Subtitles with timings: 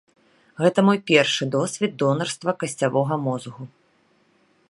[0.61, 3.63] Гэта мой першы досвед донарства касцявога мозгу.